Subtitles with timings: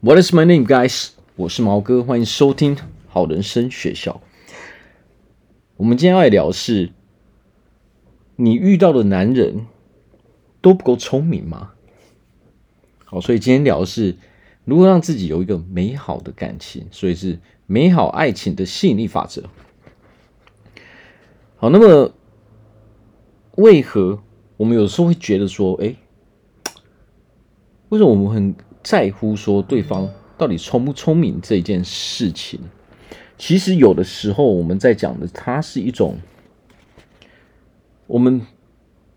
[0.00, 1.10] What is my name, guys？
[1.36, 4.20] 我是毛哥，欢迎收听好人生学校。
[5.76, 6.90] 我们今天要来聊的是，
[8.36, 9.66] 你遇到的男人
[10.60, 11.72] 都不够聪明吗？
[13.04, 14.16] 好，所以今天聊的是
[14.64, 19.44] 如何让自己有一个美好的感情，所以是美好爱情的吸引力法则。
[21.56, 22.12] 好，那么
[23.56, 24.22] 为何
[24.56, 25.94] 我们有时候会觉得说，哎，
[27.90, 28.54] 为什么我们很
[28.84, 30.08] 在乎说对方
[30.38, 32.60] 到底聪不聪明这件事情？
[33.36, 36.18] 其实有的时候我们在讲的，它是一种
[38.06, 38.42] 我们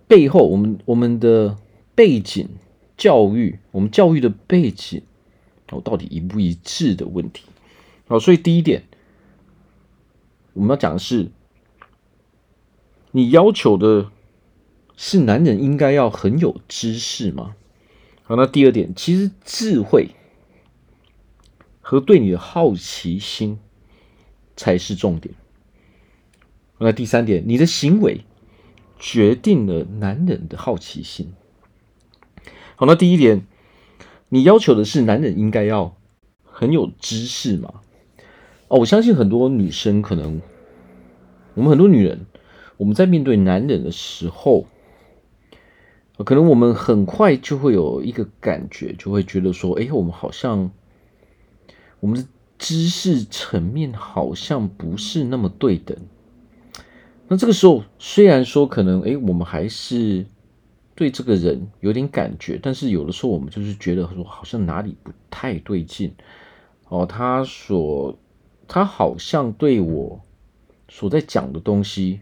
[0.08, 1.56] 背后我们我们的
[1.94, 2.50] 背景
[2.98, 5.04] 教育，我们教育的背景
[5.70, 7.46] 哦，到底一不一致的问题。
[8.08, 8.84] 好，所以第一点
[10.54, 11.30] 我们要讲的是，
[13.12, 14.10] 你要求的
[14.98, 17.56] 是男人应该要很有知识吗？
[18.34, 20.10] 好，那第二点，其实智慧
[21.82, 23.60] 和对你的好奇心
[24.56, 25.36] 才是重点。
[26.80, 28.22] 那第三点，你的行为
[28.98, 31.32] 决定了男人的好奇心。
[32.76, 33.46] 好，那第一点，
[34.30, 35.96] 你要求的是男人应该要
[36.44, 37.82] 很有知识吗？
[38.68, 40.42] 哦，我相信很多女生可能，
[41.54, 42.26] 我们很多女人，
[42.78, 44.66] 我们在面对男人的时候。
[46.18, 50.70] 可能我们很快就会有一个感觉，就会觉得说：“哎，我们好像
[52.00, 52.28] 我们的
[52.60, 55.98] 知识层面好像不是那么对等。”
[57.28, 60.24] 那这个时候，虽然说可能哎，我们还是
[60.94, 66.14] 对这个人有点感觉，但是有的时候我们就是觉得说，好像哪里不太对劲
[66.90, 67.08] 哦。
[67.08, 68.16] 他所
[68.68, 70.22] 他好像对我
[70.90, 72.22] 所在讲的东西，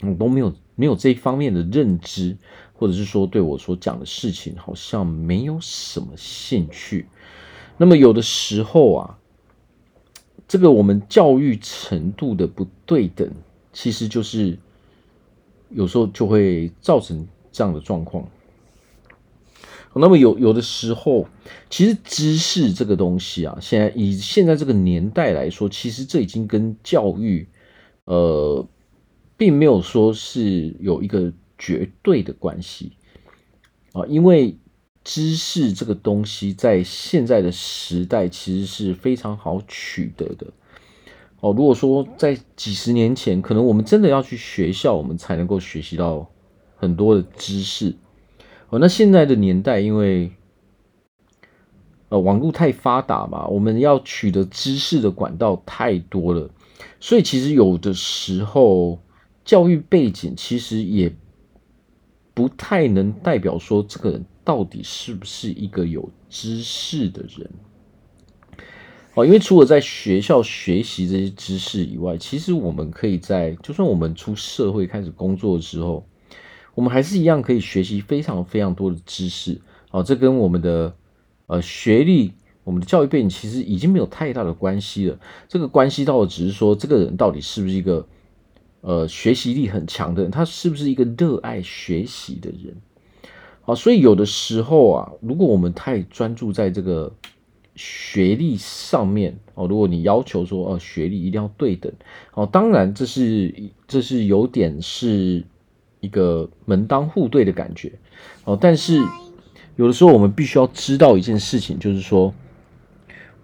[0.00, 0.54] 我都没有。
[0.76, 2.36] 没有这一方面的认知，
[2.74, 7.06] 或者是说对我所讲的事情好像没有什么兴趣。
[7.78, 9.18] 那么有的时候啊，
[10.46, 13.28] 这个我们教育程度的不对等，
[13.72, 14.58] 其实就是
[15.70, 18.28] 有时候就会造成这样的状况。
[19.94, 21.26] 那么有有的时候，
[21.70, 27.48] 其实知识这个东西啊，现在以现在这个年代来说，其实这已经跟教育，
[28.04, 28.66] 呃。
[29.36, 32.92] 并没有说是有一个绝对的关系
[33.92, 34.56] 啊，因为
[35.04, 40.46] 知识这个东西在现在的时代其实是非常好取得的
[41.40, 41.52] 哦。
[41.56, 46.30] 如果说在几十年前，可能我们真的要去学校，我们才能够学习到
[46.76, 47.94] 很多的知识
[48.70, 48.78] 哦。
[48.78, 50.32] 那现在的年代，因为
[52.08, 56.50] 呃网络太发达嘛，我们要取得知识的管道太多了，
[57.00, 58.98] 所以其实有的时候。
[59.46, 61.14] 教育背景其实也
[62.34, 67.50] 不太能代表说这个人到底是不是一个有知识的人
[69.14, 76.04] 哦，因为除了在学校学习这些知识以外，其实我们可以在就算我们出社会开始工作的时候，
[76.74, 79.60] 我们还是一样可以学习非常非常多的知识
[79.92, 80.02] 哦。
[80.02, 80.94] 这跟我们的
[81.46, 85.18] 呃学历、我们的教育背景其实已经没有太大的关系了。
[85.48, 88.06] 这个关系到的只是说这个人到底是不是一个。
[88.86, 92.72] 呃，学习力很强的人，他是不是一个热爱学习的人？
[93.62, 97.12] 好，所以有的时候啊，如果我们太专注在这个
[97.74, 101.92] 学历上面哦，如果你要求说，哦，学历一定要对等，
[102.34, 103.52] 哦，当然这是
[103.88, 105.42] 这是有点是
[105.98, 107.90] 一个门当户对的感觉
[108.44, 109.00] 哦，但是
[109.74, 112.32] 有的时候我们必须要知道一件事情，就是说，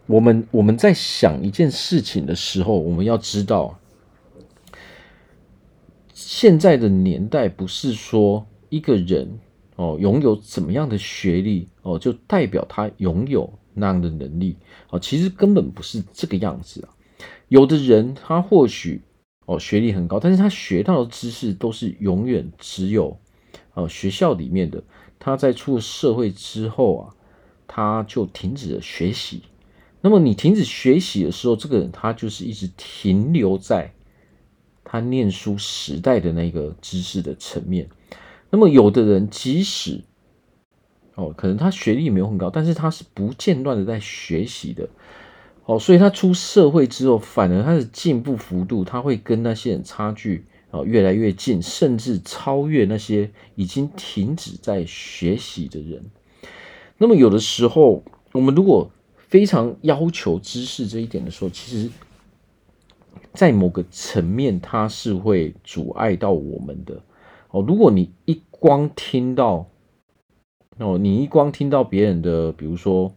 [0.07, 3.77] 我们我们在想一件事情的时候，我们要知道。
[6.34, 9.38] 现在的年代不是说一个人
[9.76, 14.56] 哦拥有怎么样的学历哦就代表他拥有那样的能力
[14.88, 16.88] 哦，其实根本不是这个样子啊。
[17.48, 19.03] 有的人他或许
[19.44, 23.14] 哦学历很高，但是他学到的知识都是永远只有
[23.75, 24.82] 哦学校里面的。
[25.19, 27.14] 他在出了社会之后啊，
[27.67, 29.43] 他就停止了学习。
[30.00, 33.93] 那么你停止学习的时候，这个人他就是一直停留在。
[34.93, 37.89] 他念书时代的那个知识的层面，
[38.50, 40.03] 那么有的人即使
[41.15, 44.87] 哦，可能他学历没有很高，但是他是不间断的在学习的，
[45.65, 56.05] 哦，所以他出社会之后，反而他的进步幅度，他会跟那些人差距哦越来越近，甚至超越那些已经停止在学习的人。
[56.99, 61.91] 那么有的时候，我们如果非常要求知识这一点的时候，其实。
[63.32, 67.02] 在某个层面，它是会阻碍到我们的
[67.50, 67.64] 哦。
[67.67, 69.67] 如果你一光听到
[70.79, 73.12] 哦，你一光听到别人的，比如说，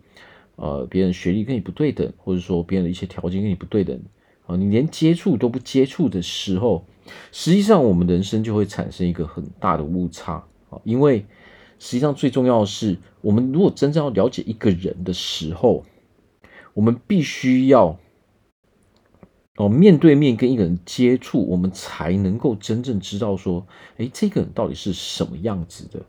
[0.56, 4.00] 呃，别人学历跟你不对等，或者说别人的一些条件跟你不对等，
[4.46, 6.86] 啊，你连接触都不接触的时候，
[7.32, 11.26] 实际上我们人生就会产生一个很大的误差啊，因为
[11.78, 15.84] 实际上最重要的是，我们如果真正要了解一个人的时候，
[16.74, 17.98] 我们必须要。
[19.58, 23.66] 哦，面对面跟一个人接触，我们才能够真正知道说，
[23.96, 26.02] 诶，这个人到底是什么样子的。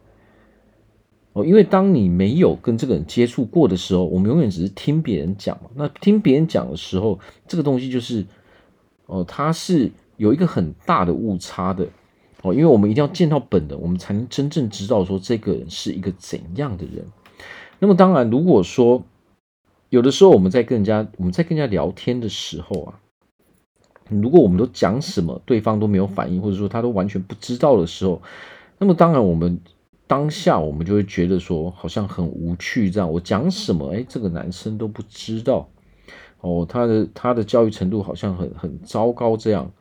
[1.33, 5.71] 哦，因为当你没有跟这个人接触过的时候，我们永远只是听别人讲嘛。
[5.77, 8.27] 那听别人讲的时候，这个东西就是，
[9.07, 11.87] 哦，它是有一个很大的误差的。
[12.43, 17.05] 哦，因为我们一定要见到本人，我们才能真正知道说这个人是一个怎样的人。
[17.79, 19.05] 那么当然，如果说
[19.91, 23.01] 有的时候我们在跟人家我们在跟人家聊天的时候啊。
[24.09, 28.23] 如果我们都讲什么，对方都没有反应，或者说他都完全不知道的时候，
[28.79, 29.61] 那么当然我们
[30.07, 35.69] 当下我们就会觉得说好像很无趣，这样我讲什么，哎，这个男生都不知道，
[36.41, 39.73] 哦，他的他的教育程度好像很很糟糕这样，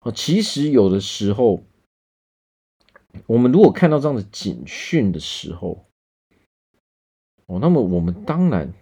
[0.00, 1.60] 哦，其实有的时候，
[3.26, 5.84] 我们如果看到这样的警讯的时候，
[7.44, 8.72] 哦，那么我们当然，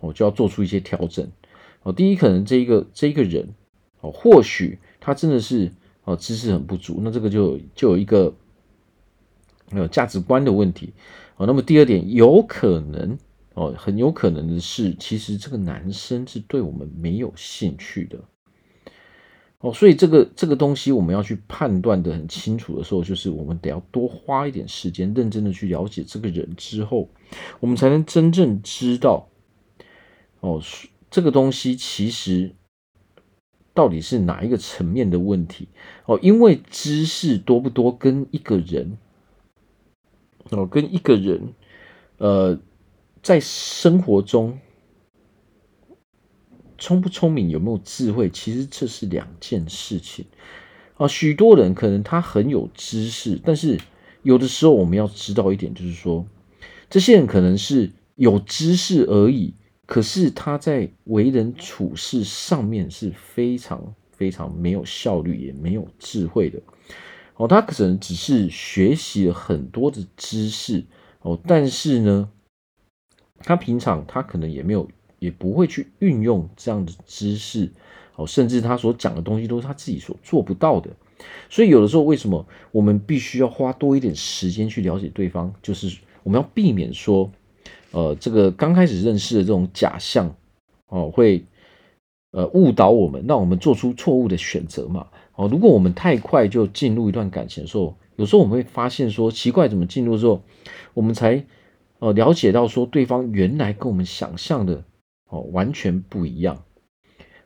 [0.00, 1.30] 哦，就要做出一些调整，
[1.82, 3.54] 哦，第一可能这一个这一个人。
[4.00, 5.70] 哦，或许他真的是
[6.04, 8.34] 哦知识很不足，那这个就就有一个
[9.70, 10.94] 呃价值观的问题
[11.36, 11.46] 哦。
[11.46, 13.18] 那么第二点，有可能
[13.52, 18.18] 哦，很有可能的是，其实这个男生是对我们没有兴趣的
[19.58, 19.70] 哦。
[19.72, 27.08] 所以这个这个东西我们要去判断的很清楚的时候，就是我们得要多花一点时间，认真的去了解这个人之后，
[27.60, 29.28] 我们才能真正知道
[30.40, 30.62] 哦，
[31.10, 32.54] 这个东西其实。
[33.72, 35.68] 到底是哪一个层面的问题？
[36.04, 38.98] 哦，因为知识多不多跟一个人，
[40.50, 41.54] 哦，跟一个人，
[42.18, 42.58] 呃，
[43.22, 44.58] 在生活中
[46.76, 50.26] 聪不聪明、有没有智慧，其实这是两件事情。
[50.96, 53.78] 啊，许多人可能他很有知识，但是
[54.22, 56.26] 有的时候我们要知道一点，就是说，
[56.90, 59.54] 这些人可能是有知识而已。
[59.90, 66.60] 可是他在为人处事上面是非常非常没有效率，也没有智慧的。
[67.34, 70.84] 哦，他可能只是学习了很多的知识，
[71.22, 72.30] 哦，但是呢，
[73.38, 74.88] 他平常他可能也没有，
[75.18, 77.72] 也不会去运用这样的知识，
[78.14, 80.88] 哦，甚至他所讲的东西都是他自己所做不到的。
[81.48, 85.52] 所以有的时候，为什么我们必须要花多一点时间去了解对方？
[85.60, 87.28] 就是我们要避免说。
[87.92, 90.36] 呃，这个刚开始认识的这种假象，
[90.86, 91.44] 哦，会
[92.30, 95.08] 呃误导我们，让我们做出错误的选择嘛。
[95.34, 100.42] 哦，如果我们太快就进入一段感情的时候，有时候我们会发现说奇怪，怎么进入之后，
[100.94, 101.44] 我们才
[101.98, 104.84] 呃了解到说对方原来跟我们想象的
[105.28, 106.62] 哦完全不一样。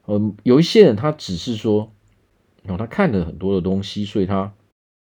[0.07, 1.93] 嗯，有一些人他只是说，
[2.67, 4.53] 哦，他看了很多的东西，所以他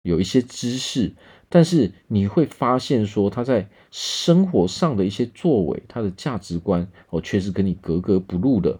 [0.04, 1.14] 有一些知识。
[1.56, 8.78] 但是你会发现，说他在生活上的一些作为，他的价值观哦，确实跟你格格不入的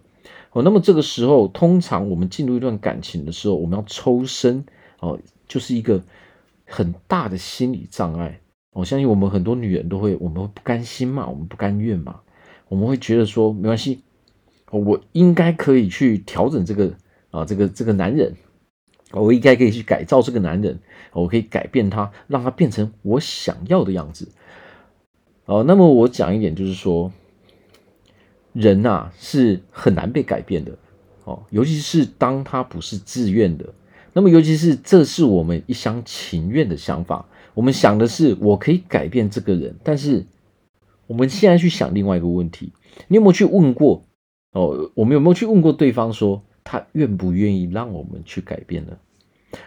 [0.52, 0.62] 哦。
[0.62, 4.62] 那么这个时候，通常我们进入一段感情的时候，我们要抽身
[5.00, 5.18] 哦，
[5.48, 6.02] 就是一个
[6.66, 8.38] 很大的心理障碍。
[8.74, 12.20] 我相信我们很多女人都会，我们会不甘心嘛，我们不甘愿嘛，
[12.68, 14.02] 我们会觉得说没关系，
[14.70, 16.92] 我应该可以去调整这个
[17.30, 18.34] 啊，这个这个男人。
[19.22, 20.78] 我应该可以去改造这个男人，
[21.12, 24.28] 我可以改变他，让他变成我想要的样子。
[25.46, 27.10] 哦，那么我讲一点，就是说，
[28.52, 30.76] 人呐是很难被改变的，
[31.24, 33.72] 哦，尤其是当他不是自愿的。
[34.12, 40.26] 那么，尤其是这是我们一厢情愿的想法，我们想的是我可以改变这个人，但是
[41.06, 42.72] 我们现在去想另外一个问题，
[43.08, 44.02] 你有没有去问过？
[44.52, 46.42] 哦，我们有没有去问过对方说？
[46.68, 48.96] 他愿不愿意让我们去改变呢？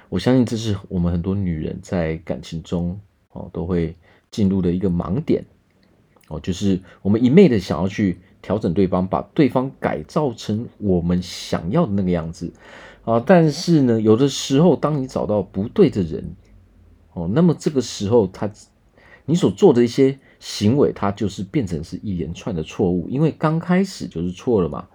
[0.10, 3.00] 我相信这是我们很多女人在感情中
[3.32, 3.96] 哦都会
[4.32, 5.46] 进入的一个盲点
[6.28, 12.52] 哦，就是我们一昧的想要去调整对方，把对方改造成我们想要的那个样子
[13.04, 13.20] 啊。
[13.20, 16.36] 但是呢，有的时候当你找到不对的人
[17.14, 18.52] 哦，那么这个时候他
[19.26, 24.88] 你所做的一些行为，他就是变成是一连串的错误，因为刚开始就是错了嘛。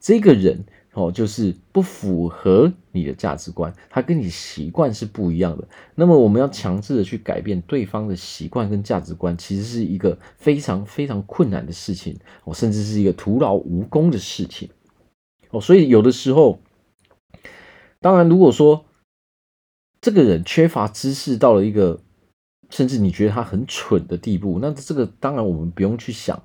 [0.00, 0.64] 这个人。
[0.92, 5.68] 哦，就是不符合你的价值观，他跟你习惯是不一样的。
[5.94, 14.68] 那么我们要强制的去改变对方的习惯跟价值观，其实是一个非常非常困难的事情，哦，甚至是一个徒劳无功的事情。
[15.50, 16.60] 哦，所以有的时候，
[18.00, 18.86] 当然如果说
[20.00, 22.00] 这个人缺乏知识到了一个
[22.70, 26.42] 甚至你觉得他很蠢的地步，那这个当然我们不用去想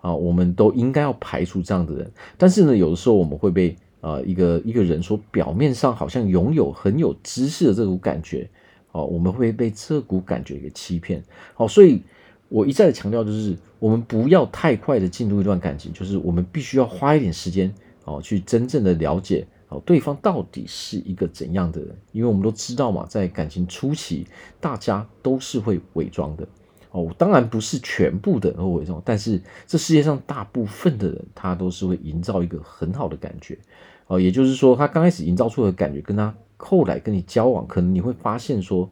[0.00, 2.10] 啊，我们都应该要排除这样的人。
[2.36, 8.48] 但是呢，有的时候我们会被啊一个一个人说表面上好像拥有很有知识的这股感觉，
[8.92, 11.22] 哦，我们会被这股感觉给欺骗。
[11.54, 12.02] 好，所以
[12.48, 17.74] 我一再的强调，就是我们不要太快的进入一段感情，就是我们必须要花一点时间
[18.04, 19.46] 哦，去真正的了解。
[19.70, 21.94] 哦，对方到底是一个怎样的人？
[22.12, 24.26] 因为我们都知道嘛，在感情初期，
[24.58, 26.48] 大家都是会伪装的。
[26.90, 33.58] 哦，当然不是全部的人会伪装，但是这世界上大部分的人，他都是会营造一个很好的感觉。
[34.06, 38.90] 哦，也就是说，他刚开始营造出的感觉，跟他后来跟你交往，可能你会发现说，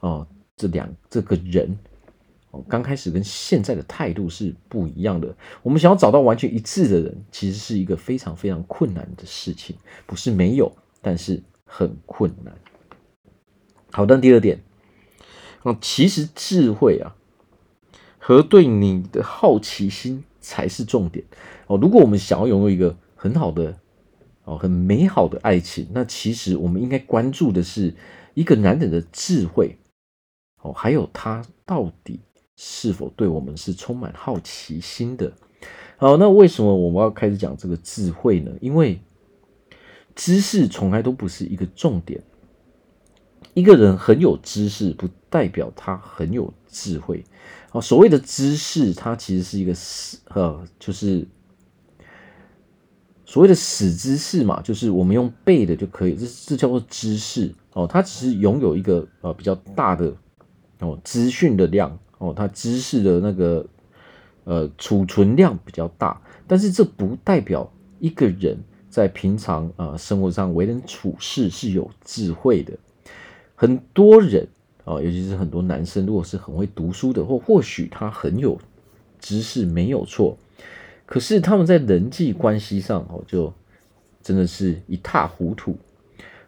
[0.00, 1.76] 哦，这两这个人。
[2.50, 5.34] 哦刚开始跟现在的态度是不一样的。
[5.62, 9.74] 我们想要找到完全一致的人，其实是一个非常非常困难的事情。
[10.04, 10.70] 不是没有，
[11.00, 12.54] 但是很困难。
[13.90, 14.60] 好的，第二点，
[15.80, 17.16] 其实智慧啊
[18.24, 21.24] 和对你的好奇心才是重点
[21.66, 21.76] 哦。
[21.76, 23.76] 如果我们想要拥有一个很好的
[24.44, 27.94] 哦、很美好的爱情，那其实我们应该关注的是
[28.34, 29.76] 一个男人的智慧
[30.62, 32.20] 哦，还有他到底。
[32.54, 35.32] 是否对我们是充满好奇心的？
[35.96, 38.52] 好，那为什么我们要开始讲这个智慧呢？
[38.60, 39.00] 因为
[40.14, 42.22] 知识从来都不是一个重点。
[43.54, 47.24] 一个人很有知识，不代表他很有智慧。
[47.72, 51.26] 啊，所谓的知识，它其实是一个死，呃，就是
[53.24, 57.86] 所谓的死知识嘛，就是我们用背的就可以，这这叫做知识哦。
[57.86, 60.14] 它只是拥有一个呃比较大的
[60.80, 61.98] 哦资讯的量。
[62.18, 63.66] 哦，他知识的那个
[64.44, 68.56] 呃储存量比较大，但是这不代表一个人
[68.88, 72.78] 在平常啊、生活上为人处事是有智慧的。
[73.56, 74.46] 很多人
[74.84, 78.58] 啊、尤其是很多男生，如果是很会读书的，或或许他很有
[79.18, 80.36] 知识没有错，
[81.06, 83.52] 可是他们在人际关系上哦，就
[84.22, 85.76] 真的是一塌糊涂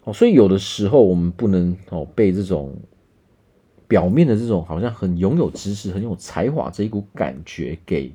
[0.05, 0.13] 哦。
[0.13, 2.77] 所以有的时候我们不能哦被这种。
[3.87, 8.11] 表面的这种好像很拥有知识、很有才华这一股感觉给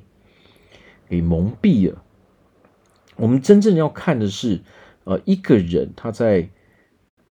[1.08, 2.02] 给蒙蔽了。
[3.14, 4.60] 我们真正要看的是，
[5.04, 6.50] 呃，一个人他在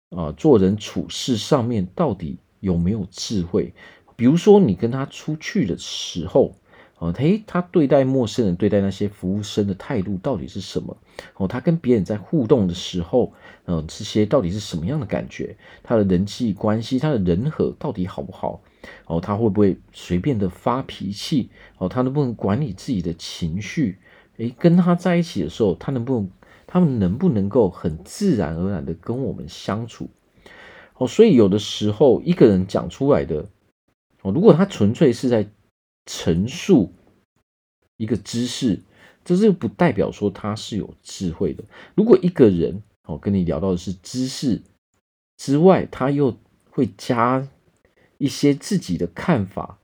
[0.10, 3.74] 啊、做人处事上面到底有没有智慧。
[4.16, 6.56] 比如说，你跟他出去的时候。
[7.00, 10.96] 哦，他他对待陌生人、对待那些服务生的态度到底是什么？
[11.36, 13.34] 哦，他跟别人在互动的时候，
[13.66, 15.58] 嗯，这些到底是什么样的感觉？
[15.84, 18.62] 他的人际关系、他的人和到底好不好？
[19.08, 21.50] 哦，他会不会随便的发脾气？
[21.78, 23.98] 哦，他能不能管理自己的情绪？
[24.38, 26.30] 诶，跟他在一起的时候，他能不能，
[26.66, 30.10] 他们能不能够很自然而然的跟我们相处？
[30.96, 33.50] 哦，所以有的时候一个人讲出来的，
[34.22, 35.50] 哦，如果他纯粹是在。
[36.06, 36.92] 陈述
[37.96, 38.82] 一个知识，
[39.24, 41.64] 这是不代表说他是有智慧的。
[41.96, 44.62] 如果一个人哦跟你聊到的是知识
[45.38, 46.38] 之外，他又
[46.70, 47.48] 会加
[48.18, 49.80] 一些自己的看法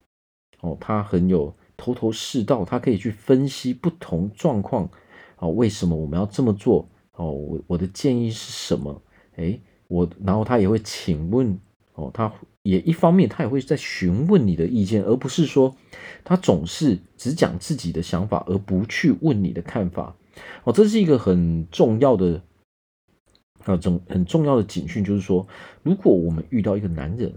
[0.59, 4.91] 哦，他很有头头是道，他可以去分析不同状况
[5.37, 7.31] 哦，为什么我们要这么做哦？
[7.31, 9.01] 我我的建议是什么？
[9.37, 11.59] 诶，我然后他也会请问
[11.95, 12.31] 哦，他。
[12.61, 15.73] 也一方面，他也会在询问你的意见，而不是说
[16.25, 20.13] 他总是只讲自己的想法，而不去问你的看法。
[20.65, 22.39] 哦，这是一个很重要的
[23.63, 25.47] 啊，重很重要的警讯，就是说，
[25.83, 27.33] 如果我们遇到一个男人，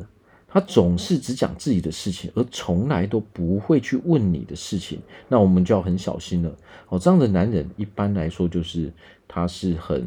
[0.48, 6.54] 他总是只讲自己的事情，而从来都不会去问你的事情，那我们就要很小心了。
[6.88, 8.92] 哦，这样的男人一般来说就是
[9.28, 10.04] 他是很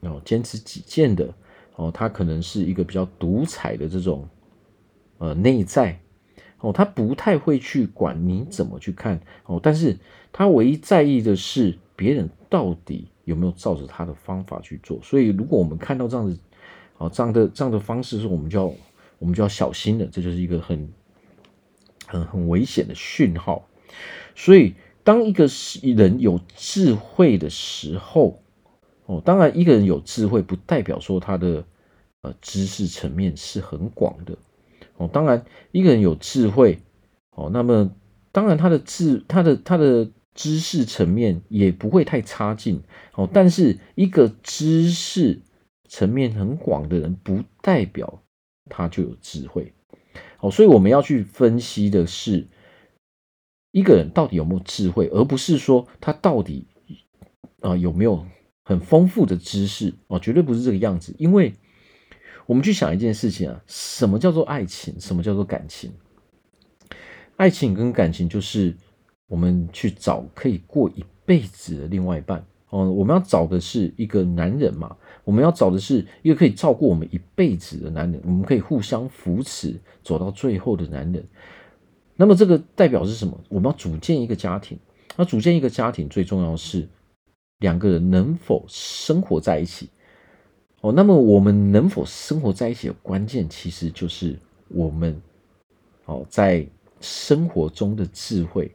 [0.00, 1.32] 哦坚持己见的，
[1.76, 4.28] 哦，他可能是一个比较独裁的这种。
[5.18, 5.98] 呃，内在
[6.58, 9.96] 哦，他不太会去管你怎么去看哦，但是
[10.30, 15.00] 他唯一在意的是别人到底有没有照着他的方法去做。
[15.02, 16.38] 所以，如果我们看到这样子
[16.98, 18.74] 哦，这样的这样的方式，是我们就要
[19.18, 20.86] 我们就要小心了，这就是一个很
[22.06, 23.66] 很很危险的讯号。
[24.34, 25.48] 所以，当一个
[25.82, 28.42] 人有智慧的时候，
[29.06, 31.64] 哦，当然，一个人有智慧不代表说他的
[32.22, 34.36] 呃知识层面是很广的。
[34.96, 36.78] 哦，当然，一个人有智慧，
[37.30, 37.90] 哦，那么
[38.32, 42.82] 当然他的智，他的他的知识层面也不会太差劲，
[43.14, 45.40] 哦，但是一个知识
[45.88, 48.22] 层面很广的人，不代表
[48.68, 49.72] 他就有智慧，
[50.40, 52.46] 哦，所以我们要去分析的是
[53.70, 56.66] 一个人到底有没有智慧，而不是说他到底
[57.60, 58.24] 啊、有没有
[58.66, 61.54] 很丰富的知识，哦，绝对不是这个样子，因为。
[62.48, 64.94] 我们去想一件事情啊，什么叫做爱情？
[65.00, 65.92] 什么叫做感情？
[67.34, 68.72] 爱情跟感情就是
[69.26, 72.38] 我们去找可以过一辈子的另外一半
[72.70, 72.88] 哦。
[72.88, 81.26] 我们要找的是一个男人嘛，我们要找的是一个可以照顾我们一辈子的男人，我们可以互相扶持走到最后的男人。
[82.14, 83.36] 那么这个代表是什么？
[83.48, 84.78] 我们要组建一个家庭。
[85.16, 86.88] 那组建一个家庭最重要是
[87.58, 89.88] 两个人能否生活在一起。
[90.80, 95.20] 哦，那么我们能否生活在一起的关键，其实就是我们
[96.04, 96.66] 哦在
[97.00, 98.70] 生活中的智慧。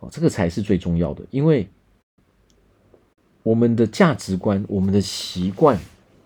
[0.00, 1.68] 哦，这个才是最重要的，因为
[3.42, 5.78] 我们的价值观、我们的习惯，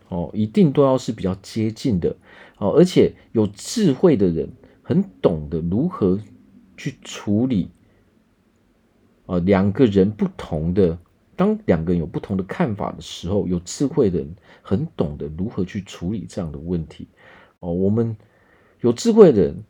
[0.09, 2.17] 哦，一定都要是比较接近的。
[2.59, 4.49] 哦，而且有智慧的人。
[4.81, 6.19] 很懂得如何
[6.75, 7.69] 去处理
[9.27, 10.99] 啊，两个人不同的，
[11.39, 17.07] 当两个人有不同的看法的时候，有智慧的人很懂得如何去处理这样的问题
[17.61, 17.73] 哦。
[17.73, 18.17] 我们
[18.81, 19.63] 有智慧的人，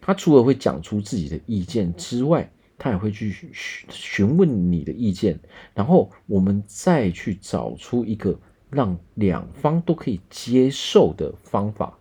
[0.00, 5.38] 他除了会讲出自己的意见之外，他也会去询询问你的意见，
[5.74, 11.98] 然后我们再去找出一个让两方都可以接受的方法。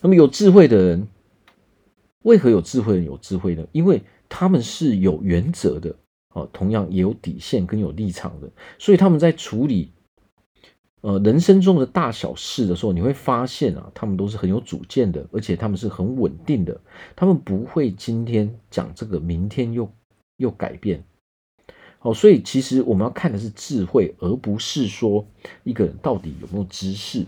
[0.00, 1.08] 那么有智慧的人，
[2.22, 3.66] 为何有智慧人有智慧呢？
[3.72, 5.94] 因为他们是有原则的，
[6.34, 9.92] 哦，同样也有底线跟有立场的，所以他们在处理
[11.00, 16.80] 呃人生中的大小事的时候，你会发现啊，他们都是很有主见的，而且他们是很稳定的，
[17.16, 19.90] 他们不会今天讲这个，明天又
[20.36, 21.04] 又改变。
[22.00, 25.26] 哦，所以其实我们要看的是智慧，而不是说
[25.64, 27.26] 一个人到底有没有知识。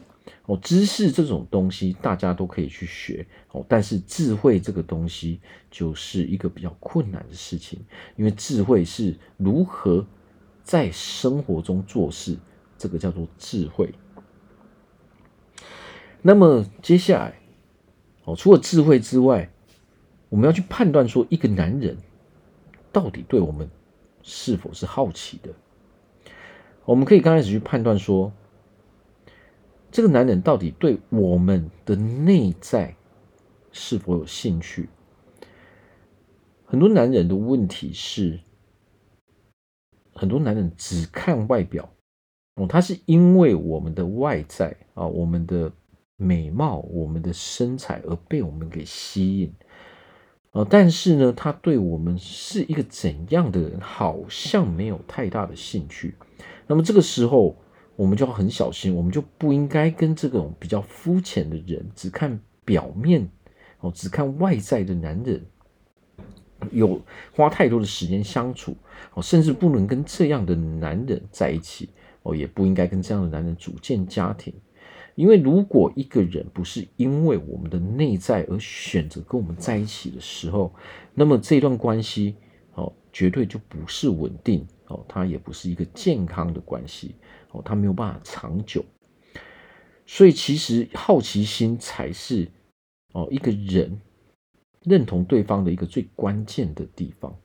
[0.50, 5.38] 哦，知识这种东西大家都可以去学哦，但是智慧这个东西
[5.70, 7.78] 就是一个比较困难的事情，
[8.16, 10.04] 因为智慧是如何
[10.64, 12.36] 在生活中做事，
[12.76, 13.94] 这个叫做智慧。
[16.20, 17.40] 那么接下来，
[18.24, 19.52] 哦，除了智慧之外，
[20.30, 21.96] 我们要去判断说一个男人
[22.90, 23.70] 到底对我们
[24.24, 25.50] 是否是好奇的。
[26.84, 28.32] 我们可以刚开始去判断说。
[29.92, 32.94] 这个男人到底对我们的内在
[33.72, 34.88] 是否有兴趣？
[36.64, 38.38] 很多男人的问题是，
[40.14, 41.90] 很多男人只看外表
[42.54, 45.72] 哦，他是因为我们的外在啊，我们的
[46.16, 49.52] 美貌、我们的身材而被我们给吸引
[50.52, 56.14] 啊，但是呢，他对我们是一个怎样的人，好像没有太大的兴趣。
[56.68, 57.56] 那么这个时候。
[58.00, 63.28] 我们就要很小心，我们就不应该跟这种比较肤浅的人，只看表面
[63.80, 65.44] 哦，只看外在的男人，
[66.70, 66.98] 有
[67.36, 68.74] 花太多的时间相处
[69.12, 71.90] 哦，甚至不能跟这样的男人在一起
[72.22, 74.54] 哦，也不应该跟这样的男人组建家庭，
[75.14, 80.72] 因为如果一个人不是因为我们的内在而选择跟我们在一起的时候，
[81.12, 82.36] 那么这段关系
[82.72, 87.14] 哦，绝对就不是稳定哦，它也不是一个健康的关系。
[87.52, 88.84] 哦，他没有办法长久，
[90.06, 92.46] 所以其实好奇心才是
[93.12, 94.00] 哦一个人
[94.84, 97.36] 认同对方的一个最关键的地方。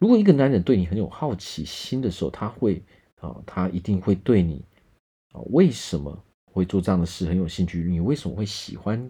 [0.00, 2.82] 如果一个男人对你很有好奇心的时候，他会
[3.20, 4.64] 啊，他一定会对你
[5.32, 7.84] 啊，为什么会做这样的事很有兴趣？
[7.84, 9.08] 你为什么会喜欢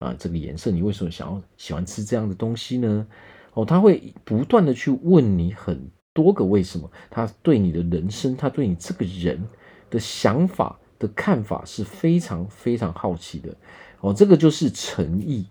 [0.00, 0.70] 啊这个颜色？
[0.70, 3.06] 你为什么想要喜欢吃这样的东西呢？
[3.54, 5.90] 哦，他会不断的去问你很。
[6.14, 6.90] 多个为什么？
[7.10, 9.42] 他对你的人生，他对你这个人
[9.90, 13.52] 的想法的看法是非常非常好奇的
[14.00, 14.14] 哦。
[14.14, 15.44] 这个就是诚意。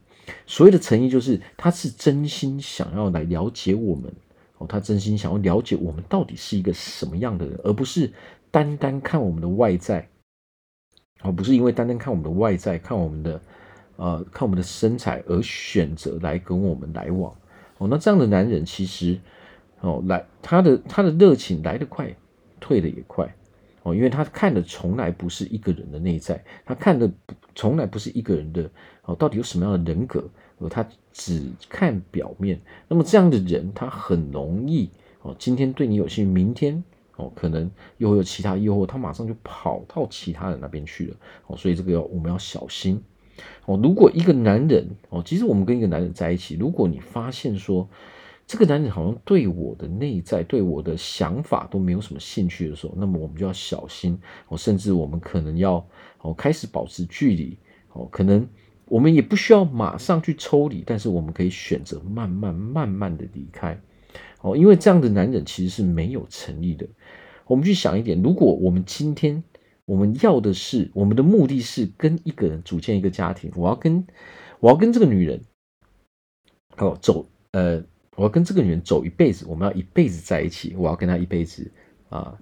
[0.47, 4.10] 所谓的诚意，就是他是真心想要来了解我们
[4.58, 4.65] 哦。
[4.65, 8.13] 他真心想要了解我们到底是一个什么样的人，而不是
[8.49, 10.08] 单单看我们的外在，
[11.21, 13.41] 而不是因为单单看我们的外在，看我们的
[13.97, 17.36] 呃，看我们的身材而选择来跟我们来往
[17.80, 17.88] 哦。
[17.89, 19.19] 那这样的男人其实。
[19.84, 22.15] 哦，来，他的他的热情来得快，
[22.58, 23.36] 退得也快，
[23.82, 27.12] 哦，因为他看的从来不是一个人的内在，他看的
[27.54, 28.72] 从来不是一个人的
[29.04, 30.24] 哦，到底有什么样的人格，
[30.60, 32.62] 哦，他只看表面。
[32.88, 34.89] 那么这样的人，他很容易
[35.22, 36.82] 哦，今天对你有兴趣，明天
[37.17, 41.17] 哦，可能又会有其他诱惑，他马上就跑到其他人那边去了，
[41.48, 43.04] 哦，所以这个要我们要小心，
[43.65, 47.89] 哦，如果一个男人哦，其实我们跟一个男人在一起，如果你发现说。
[48.45, 55.86] 这个男人好像对我的内在、对我的想法都没有什么兴趣的时候，那么我们就要小心哦，甚至我们可能要
[56.21, 57.58] 哦开始保持距离
[57.93, 58.47] 哦，可能
[58.86, 63.79] 我们也不需要马上去抽离，但是我们可以选择慢慢、慢慢的离开
[64.41, 66.86] 哦，因为这样的男人其实是没有诚意的。
[67.45, 69.43] 我们去想一点，如果我们今天
[69.86, 74.06] 我们要的是我们的目的是跟一个人组建一个家庭，我要跟
[74.60, 75.41] 我要跟这个女人。
[76.77, 77.84] 哦，走，呃，
[78.15, 81.71] 我要跟这个女人走一辈子，我们要一辈子在一起，我要跟她一辈子
[82.10, 82.38] 啊，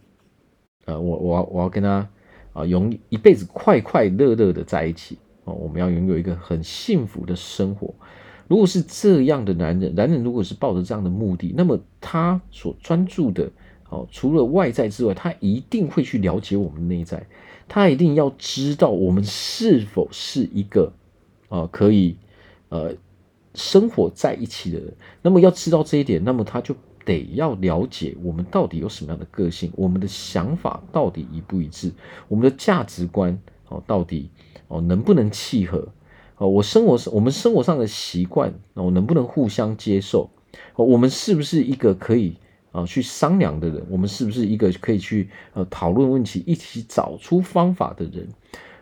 [0.84, 2.10] 呃，我我要我要跟她
[2.52, 7.94] 啊，永一辈子快快乐乐的在一起哦，我们要拥有一个很幸福的生活。
[8.50, 13.50] 如果是这样的男人，男人如果是抱着这样的目的，那么他所专注的
[13.90, 17.26] 哦，除了外在之外，他一定会去了解我们内在，
[17.70, 20.92] 他一定要知道我们是否是一个
[21.48, 22.18] 啊可以
[22.68, 22.94] 呃。
[23.54, 31.92] 生活在一起的人，那么要知道这一点，那么他就得要了解我们到底有什么样的个性，我们的想法到底一不一致，
[32.28, 33.38] 我们的价值观
[33.70, 34.30] 哦到底
[34.68, 35.88] 哦能不能契合
[36.38, 40.30] 哦，我生活上我们生活上的习惯哦能不能互相接受，
[40.76, 42.38] 我们是不是一个可以
[42.72, 48.30] 啊去商量的人，我们是不是一个可以去呃讨论问题，一起找出方法的人。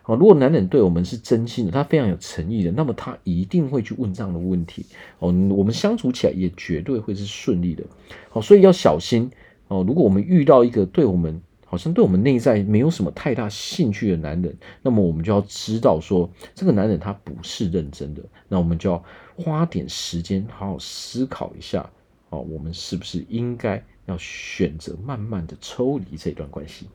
[0.06, 4.84] 如果男人对我们是真心的，他非常有诚意的，那么他一定会去问这样的问题
[5.20, 5.28] 哦。
[5.50, 7.84] 我们相处起来也绝对会是顺利的。
[8.28, 9.30] 好，所以要小心
[9.68, 9.84] 哦。
[9.86, 18.20] 如果我们遇到一个对我们好像对我们内在没有什么太大兴趣的男人，那么我们就要知道说，这个男人他不是认真的。
[18.48, 19.04] 那我们就要
[19.36, 21.88] 花点时间好好思考一下
[22.30, 26.86] 哦，我们是不是应该要选择慢慢的抽离这段关系？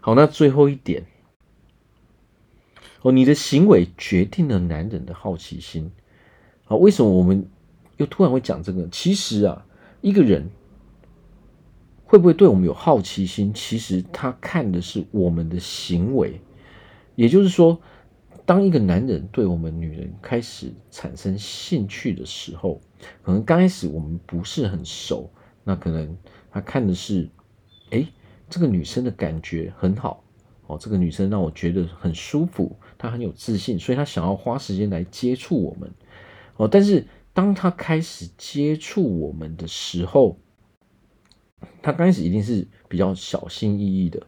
[0.00, 1.02] 好，那最后一点。
[3.04, 5.92] 哦，你的行为决定了男人的好奇心。
[6.64, 7.46] 啊，为什么我们
[7.98, 8.88] 又突然会讲这个？
[8.88, 9.66] 其实啊，
[10.00, 10.48] 一个人
[12.06, 16.40] 会不会对我们有好奇心，其实他看的是我们的行为。
[17.14, 17.78] 也就是说，
[18.46, 22.80] 当一个男人对我们女人开始产生兴趣的时候，
[23.22, 25.30] 可能刚开始我们不是很熟，
[25.62, 26.16] 那可能
[26.50, 27.28] 他看的是，
[27.90, 28.08] 哎，
[28.48, 30.24] 这个女生的感觉很好。
[30.66, 32.74] 哦，这个女生让我觉得很舒服。
[33.04, 35.92] 他很有自信，所以他想要花时间来接触我们
[36.56, 36.66] 哦。
[36.66, 40.38] 但是当他开始接触我们的时候，
[41.82, 44.22] 他刚开始一定是比较小心翼翼的。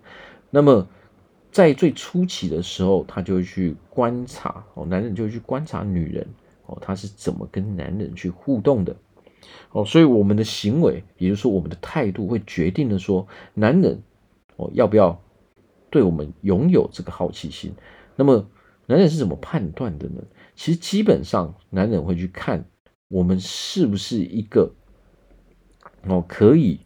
[0.50, 0.86] 那么
[1.50, 6.26] 在最初期的时候，他就会去观察哦，男人就会去观察女人
[6.66, 8.94] 哦，他是怎么跟男人去互动的
[9.70, 9.86] 哦。
[9.86, 14.02] 所以我们的行为，也就是说我们的态度，会决定了说男人
[14.56, 15.18] 哦要不要
[15.88, 17.72] 对我们拥有这个好奇心。
[18.16, 18.46] 那么。
[18.86, 20.22] 男人是怎么判断的呢？
[20.54, 22.64] 其实基本上，男人会去看
[23.08, 24.72] 我们是不是一个
[26.06, 26.80] 哦可以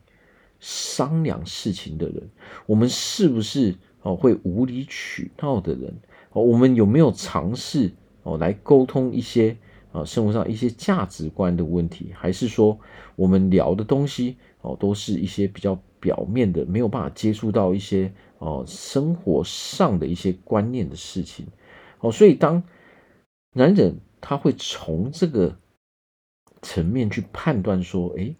[0.58, 2.28] 商量事情的人，
[2.66, 5.94] 我们是不是哦会无理取闹的人，
[6.32, 9.56] 哦我们有没有尝试哦来沟通一些
[9.92, 12.78] 啊生活上一些价值观的问题，还是说
[13.14, 21.46] 我们聊的东西哦都是一些比较表面的，没有办法接触到一些哦生活上的一些观念的事情。
[22.00, 22.62] 哦，所以当
[23.52, 25.58] 男人他会从这个
[26.62, 28.34] 层面去判断说，哎，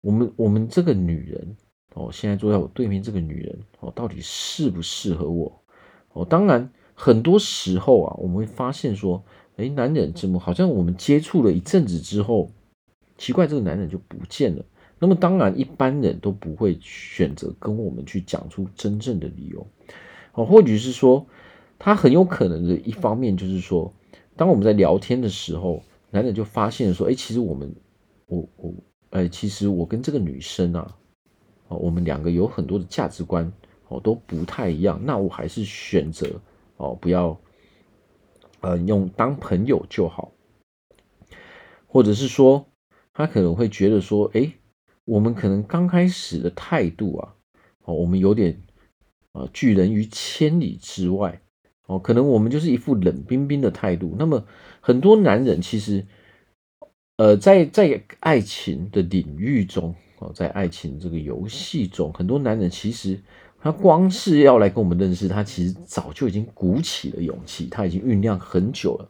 [0.00, 1.56] 我们我们这个女人
[1.94, 5.64] 哦，现在坐在我对面这个女人哦，到底适不适合我？
[6.12, 9.24] 哦，当然很多时候啊，我们会发现说，
[9.56, 12.52] 哎，男人怎么好像我们接触了一阵子之后，
[13.16, 14.64] 奇怪，这个男人就不见了。
[15.00, 19.66] 那么当然，一般人都不会选择跟我们去讲出真正的理由，
[20.34, 21.26] 哦，或许是说。
[21.78, 23.92] 他很有可能的一方面就是说，
[24.36, 27.74] 当我们在聊天的时候，男人就发现说：“哎，其实我们，
[28.26, 28.74] 我我，
[29.10, 30.96] 哎，其实我跟这个女生啊，
[31.68, 33.52] 哦，我们两个有很多的价值观
[33.88, 35.00] 哦都不太一样。
[35.04, 36.40] 那我还是选择
[36.78, 37.38] 哦不要，
[38.60, 40.32] 呃，用当朋友就好。
[41.86, 42.66] 或者是说，
[43.14, 44.52] 他可能会觉得说：哎，
[45.04, 47.34] 我们可能刚开始的态度啊，
[47.84, 48.62] 哦，我们有点
[49.32, 51.40] 啊拒人于千里之外。”
[51.88, 54.14] 哦，可能我们就是一副冷冰冰的态度。
[54.18, 54.44] 那么
[54.80, 56.04] 很多男人其实，
[57.16, 63.18] 呃，在在爱情的领域中，哦，在爱情这个游戏中，很多男人其实
[63.60, 69.08] 他光是要来跟我们认识，他其实早就已经鼓起了勇气，他已经酝酿很久了。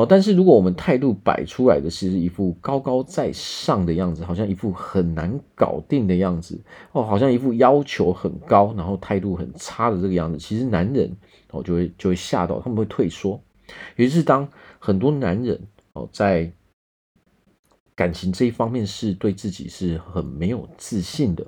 [0.00, 6.58] 好，但是如果我们态度摆出来的是一副高高在上的样子，好像一副很难搞定的样子，
[6.92, 11.14] 哦，好像一副要求很高，然后态度很差的这个样子，其实男人
[11.50, 13.38] 哦就会就会吓到，他们会退缩。
[13.96, 15.60] 于是当很多男人
[15.92, 16.50] 哦在
[17.94, 21.46] 感情这一方面是对自己是很没有自信的。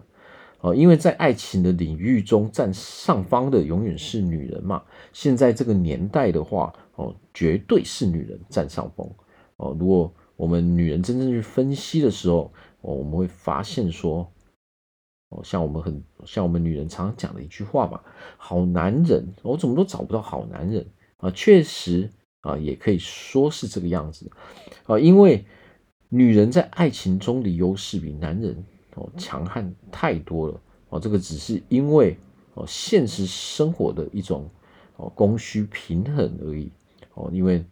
[0.61, 4.83] 哦，因为在爱情的领域中占上方的永远是女人嘛。
[5.12, 9.09] 现在这个年代的话，哦，绝对是女人占上风。
[9.57, 14.31] 哦，如果我们女人真正去分析的时候，哦，我们会发现说，
[15.28, 18.00] 哦，像我们很像我们女人常常讲的一句话嘛，
[18.37, 20.85] 好男人，我怎么都找不到好男人
[21.18, 21.31] 啊。
[21.31, 24.31] 确实，啊，也可以说是这个样子
[24.87, 25.44] 啊，因为
[26.09, 28.64] 女人在爱情中的优势比男人
[28.96, 32.16] 哦强悍太多了哦，这个只是因为
[32.55, 34.50] 哦现实生活的一种
[34.96, 36.70] 哦供需平衡而已
[37.14, 37.64] 哦，因为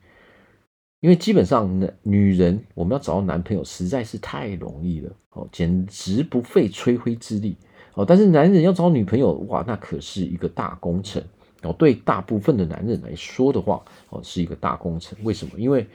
[1.00, 7.57] 因为基本上呢，女人我们要找到男朋友实在是太容易了哦，简直不费吹灰之力
[7.94, 11.22] 哦，但是男人要找女朋友哇，那可是一个大工程。
[11.62, 15.18] 哦，对大部分的男人来说的话，哦，是一个大工程。
[15.22, 15.53] 为什么？
[15.59, 15.87] 因为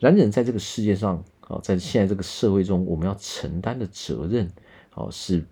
[0.00, 4.46] 男人在这个世界上，哦，在现在这个社会中，我们要承担的责任，
[4.94, 5.42] 哦，是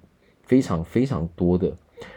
[0.42, 1.74] 非常非常多的。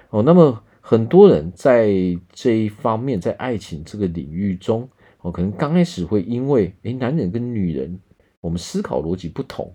[0.10, 1.93] 哦，那么很多人在
[2.34, 4.89] 这一方面，在爱情这个领域中，
[5.26, 8.00] 哦，可能刚开始会因为，诶，男人跟女人，
[8.42, 9.74] 我们思考逻辑不同，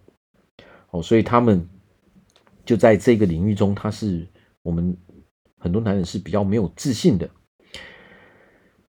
[0.93, 1.69] 哦，所以他们
[2.65, 4.25] 就在这个领域中，他是
[4.63, 4.97] 我们
[5.59, 7.29] 很多男人是比较没有自信的。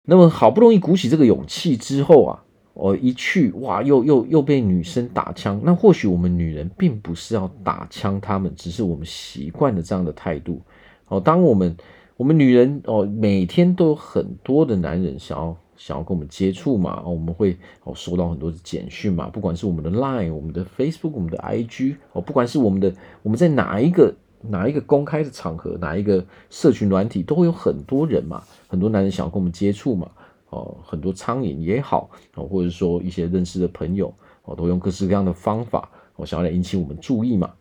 [0.04, 2.44] 那么好不容易鼓起这个勇气之后啊，
[2.74, 5.62] 我一去哇，又又又被女生打枪。
[5.64, 10.62] 那或许我们女人并不是要打枪他们，只是我们习惯了这样的态度。
[11.08, 11.78] 哦，当我们
[12.18, 24.14] 我们女人哦，每天都有很多的男人想要想要跟我们接触嘛，哦，我们会哦收到很多的简讯嘛，不管是我们的 Line、我们的 Facebook、我们的 IG 哦，不管是我们的我们在哪一个。
[24.42, 30.10] 哪一个公开的场合，哪一个社群软体，都会有很多人嘛，很多男人想要跟我们接触嘛，
[30.48, 34.14] 哦，很多苍蝇也好，哦，或者说一些认识的朋友，
[34.44, 37.54] 哦，都用各式各样的方法，哦，想要来引起我们注意嘛，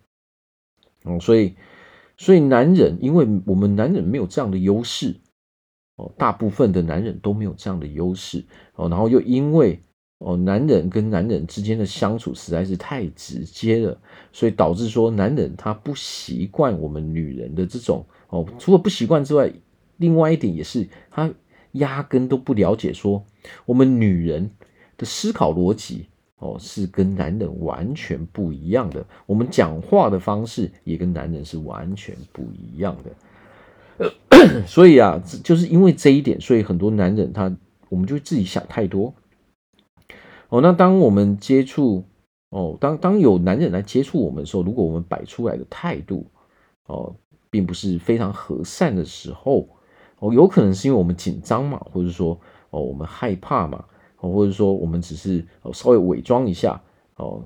[1.02, 1.56] 哦，所以，
[2.16, 5.16] 所以男人，因为我们男人没有这样的优势，
[5.98, 8.42] 哦，大部分的男人都没有这样的优势，
[8.74, 9.78] 哦，然后又因为。
[10.20, 13.96] 哦，男人跟男人之间的相处实在是太直接了，
[14.32, 19.48] 所以导致说男人他不习惯我们女人的这种哦，除了不习惯之外，
[19.98, 21.32] 另外一点也是他
[21.74, 23.24] 压根都不了解说
[23.64, 24.50] 我们女人
[24.96, 26.08] 的思考逻辑
[26.38, 33.10] 哦是跟男人完全不一样的，我们讲话的方式也跟男人是完全不一样的，
[34.66, 37.54] 所以啊，就是因为这一点，所以很多男人他
[37.88, 39.14] 我们就自己想太多。
[40.48, 42.04] 哦，那当我们接触
[42.50, 46.26] 哦，当当有男人来接触我们的时候，如果我们摆出来的态度
[46.86, 47.14] 哦，
[47.50, 49.68] 并不是非常和善的时候，
[50.18, 52.38] 哦，有可能是因为我们紧张嘛，或者说
[52.70, 53.84] 哦，我们害怕嘛，
[54.20, 56.80] 哦，或者说我们只是哦稍微伪装一下
[57.16, 57.42] 哦，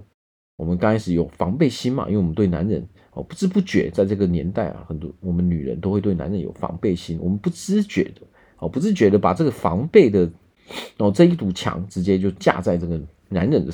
[0.62, 8.20] 我们刚开始有防备心嘛，因为我们对男人哦不知不觉在这个年代啊，很多我们女人都会对男人有防备心，我们不知觉的
[8.58, 10.30] 哦，不自觉的把这个防备的。
[10.98, 12.98] 哦这一堵墙直接就架在这个
[13.28, 13.72] 男人的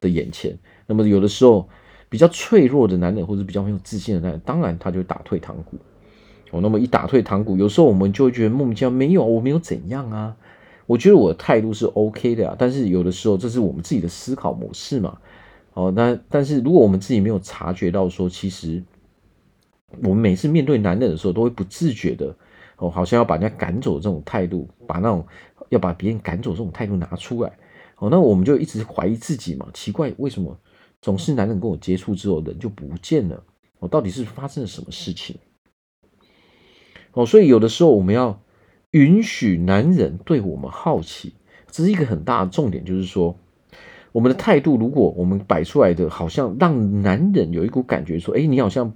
[0.00, 0.54] 的眼前。
[0.86, 1.66] 那么有的时候
[2.10, 5.78] 比较脆弱的男人，或者比较没有自信的男人，当然他就打退堂鼓。
[6.50, 10.36] 哦，那么一打退堂鼓，有时候我们就会觉得莫名其妙，没有，我没有怎样啊。
[10.84, 12.56] 我觉得我的态度是 OK 的啊。
[12.58, 15.16] 但是有的时候这是我们自己的思考模式嘛。
[15.74, 18.82] 哦，那但是如果我们自己没有察觉到说，其实
[20.02, 22.34] 我们每次面对男人的时候，都会不自觉的
[22.78, 25.26] 哦，好像要把人家赶走这种态度，把那种。
[25.70, 27.50] 要把别人赶走这种态度拿出来，
[27.96, 30.56] 哦，那我们就一直怀疑自己嘛，奇怪，为什么
[31.00, 33.42] 总是男人跟我接触之后人就不见了？
[33.80, 35.36] 哦，到底是发生了什么事情？
[37.12, 38.40] 哦，所以有的时候我们要
[38.90, 41.32] 允许男人对我们好奇，
[41.70, 43.36] 这是一个很大的重点，就是说
[44.14, 48.94] 我们的态度，如果我们摆出来的好像让男人有一股感觉说，哎，你好像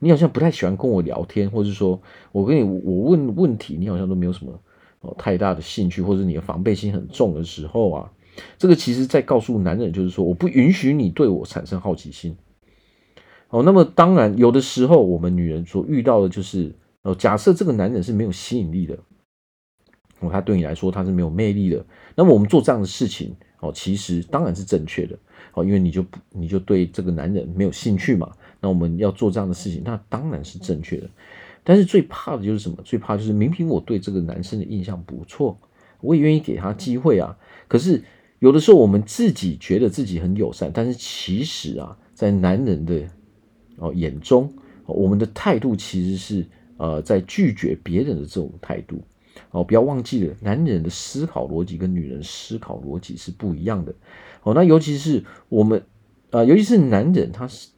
[0.00, 2.02] 你好像不太喜欢跟我聊天，或者说
[2.32, 4.60] 我跟你我问问题，你好像都没有什么。
[5.18, 8.10] 太大的兴趣，或者你的防备心很重的时候啊，
[8.58, 12.36] 这个其实在告诉男人，就是说我不允许你对我产生好奇心。
[13.50, 18.98] 哦，那么当然有的时候我们女人所遇到的就是，哦，假设这个男人是没有吸引力的，
[20.18, 25.18] 哦，他对你来说他是没有魅力的，那么我们做这样的事情，哦，其实当然是正确的，
[25.54, 31.08] 哦，因为你就不你就对这个男人没有兴趣嘛，那我们要做这样的事情，那当然是正确的。
[31.64, 32.76] 但是最怕的就是什么？
[32.84, 35.58] 最怕就是明明我对这个男生的印象不错，
[36.00, 37.36] 我也愿意给他机会啊。
[37.66, 38.02] 可是
[38.38, 43.02] 有的时候我们自己觉得自己很友善，但是其实啊，在男人的
[43.78, 44.52] 哦眼中，
[44.84, 49.02] 我们的态度其实是呃在拒绝别人的这种态度。
[49.50, 53.94] 哦，不要忘记了，男人的思考逻辑跟女人思考逻辑是不一样的。
[54.42, 55.82] 哦，那尤其是我们
[56.30, 57.68] 啊，尤其是男人，他是。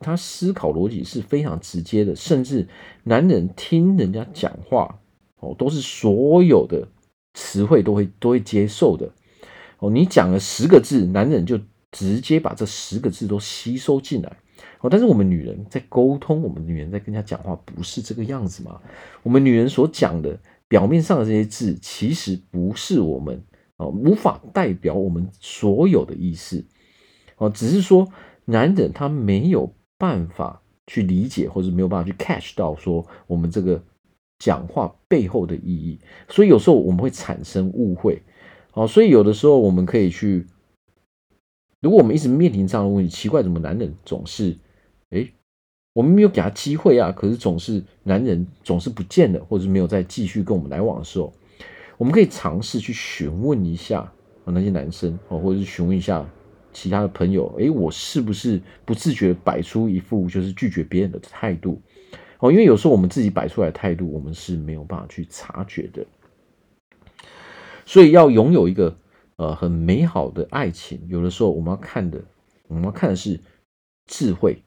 [0.00, 2.68] 他思考逻辑是非常直接的，甚至
[3.02, 5.00] 男人听人家讲话
[5.40, 6.86] 哦，都是所有的
[7.34, 9.10] 词汇都会都会接受的
[9.80, 9.90] 哦。
[9.90, 11.58] 你讲了十个字，男人就
[11.90, 14.36] 直接把这十个字都吸收进来
[14.78, 14.88] 哦。
[14.88, 18.80] 但是我们女人在沟通，我们女人在跟人家讲话，不是这个样子吗？
[19.24, 23.42] 我们女人所讲的表面上的这些字，其实不是我们
[23.78, 26.64] 哦，无法代表我们所有的意思。
[27.38, 28.06] 哦，只是说
[28.44, 33.82] 男人他没有办法去理解，或者没有办法去 catch 到说我们这个
[34.38, 38.22] 讲话背后的意义，所以有时候我们会产生误会。
[38.74, 40.46] 哦，所以有的时候我们可以去，
[41.80, 44.56] 如果我们一直面临这样的问题，奇怪，怎么男人总是
[45.10, 45.32] 诶，
[45.92, 51.32] 我们没有给他机会啊，可是总是男人总是不见了，或者是没有再继续跟我们来往的时候。
[51.96, 54.12] 我们可以尝试去询问一下
[54.44, 56.24] 那些男生哦，或者是询问一下
[56.72, 61.82] 其他的朋友，诶，我是不是不自觉摆出一副就是拒绝别人的态度
[62.38, 62.52] 哦？
[62.52, 66.06] 因为有时候我们自己摆出来的态度，我们是没有办法去察觉的。
[67.84, 68.96] 所以要拥有一个
[69.36, 72.22] 呃很美好的爱情，有的时候我们要看的，
[72.68, 73.40] 我们要看的是
[74.06, 74.62] 智慧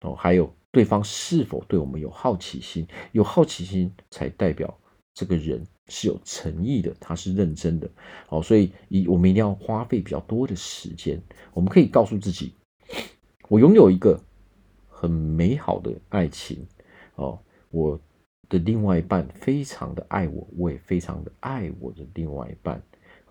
[0.00, 4.78] 哦，还有对方是否对我们有好奇心，有好奇心才代表
[5.14, 5.66] 这个人。
[5.88, 7.88] 是有诚意的，他是认真的，
[8.26, 11.22] 好，所以以我们一定要花费比较多的时间。
[11.54, 12.52] 我们可以告诉自己，
[13.48, 14.20] 我拥有一个
[14.88, 16.66] 很美好的爱情，
[17.14, 17.38] 哦，
[17.70, 17.96] 我
[18.48, 22.82] 的另外一半非常的爱我，我也非常的爱我的另外一半，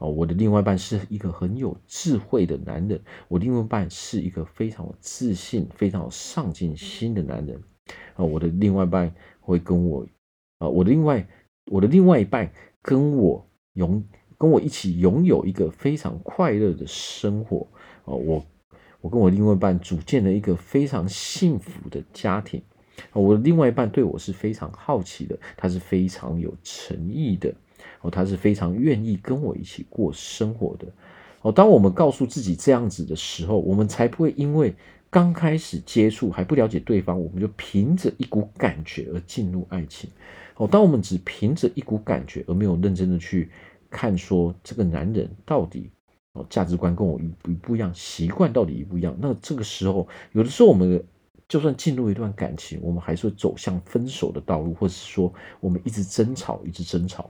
[0.08, 7.62] 我的另外一半是一个很有智慧的男人，我另外一半是一个非常有自信、非常有上进心的男人，
[8.16, 10.08] 啊，我的另外一半会跟我，
[10.60, 11.28] 啊，我的另外。
[11.72, 14.04] 我的另外一半跟我拥
[14.38, 17.68] 跟我一起拥有一个非常快乐的生活
[18.04, 18.46] 啊，我
[19.02, 22.62] 我跟我另外一半组建了一个非常幸福的家庭
[23.10, 27.52] 啊，我的另外一半对我是非常好奇的，他是非常有诚意的
[28.02, 30.86] 哦，他是非常愿意跟我一起过生活的
[31.42, 31.52] 哦。
[31.52, 34.74] 当我们告诉自己这样子的时候，我们才不会因为
[35.10, 40.10] 刚开始接触还不了解对方，我们就凭着一股感觉而进入爱情。
[40.58, 43.50] 哦，当我们只凭着一股感觉，而没有认真的去
[43.90, 45.90] 看，说这个男人到底
[46.34, 51.04] 哦价值观跟我一不不一样，习惯到底一不一样，那这个时候，有的时候我们
[51.48, 57.30] 就算进入一段感情，我们还是会走向分手的道路，或者是说我们一直争吵，一直争吵。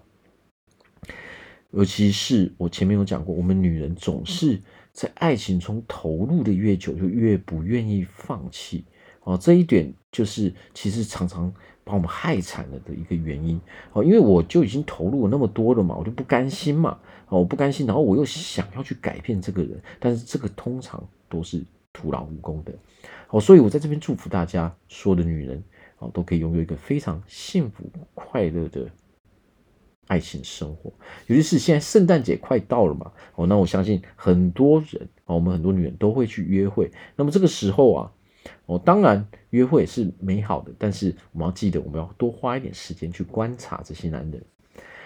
[1.76, 4.60] 尤其是我前面有讲过，我们女人总是
[4.92, 8.86] 在爱情中投入的越久，就越不愿意放弃。
[9.24, 11.54] 哦，这一点就是其实常常。
[11.88, 13.62] 把我们害惨了的一个原因
[13.94, 22.74] 哦，因为我就已经投入了那么多了嘛，我就不甘心嘛，哦，我不甘心，然后我又想要去改变这个人，但是这个通常都是徒劳无功的，
[23.30, 25.64] 哦，所以我在这边祝福大家，所有的女人
[26.00, 27.84] 哦，都可以拥有一个非常幸福
[28.16, 28.90] 快乐的
[30.08, 30.92] 爱情生活。
[31.28, 38.12] 尤其是现在圣诞节快到了嘛，哦，那我相信很多人哦，我们很多女人都会去约会，那么这个时候啊。
[38.68, 44.44] 哦，当然约会是美好的，但是我们要记得，我们要多花一点时间去观察这些男人。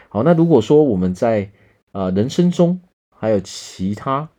[0.10, 1.50] 好，那如果说我们在
[1.94, 4.30] 呃人生中还有其他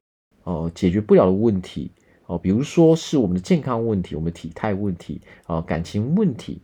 [0.44, 1.90] 哦、呃、解决不了的问题
[2.27, 6.61] 哦、比如说是我们的健康问题、我们体态问题啊、感情问题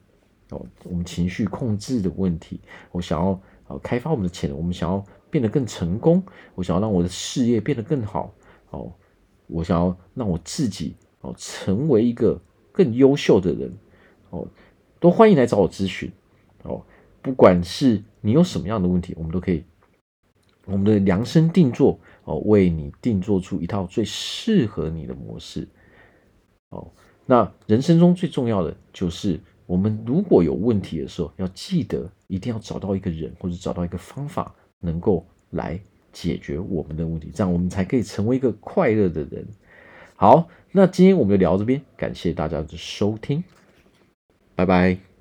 [0.51, 2.61] 哦、我们情绪控制的问题，
[2.93, 6.23] 我想要呃开发我们的潜能，我们想要变得更成功，
[6.55, 8.33] 我想要让我的事业变得更好
[8.71, 8.93] 哦、
[9.47, 11.35] 我想要让我自己哦。
[11.39, 12.41] 成为一个
[12.73, 13.73] 更优秀的人
[14.31, 14.47] 哦，
[15.01, 16.11] 都欢迎来找我咨询
[16.63, 16.83] 哦。
[17.23, 19.65] 不管是你有什么样的问题，我们都可以，
[20.67, 25.67] 我们的量身定做哦，为你定做出一套最适合你的模式
[26.69, 26.93] 哦。
[27.25, 35.79] 那人生中最重要的就是，我们如果有问题的时候，要记得一定要找到一个人或者找到一个方法，能够来
[36.13, 39.47] 解决我们的问题，这样我们才可以成为一个快乐的人。
[40.15, 43.43] 好，那今天我们就聊这边，感谢大家的收听，
[44.55, 45.16] 拜拜。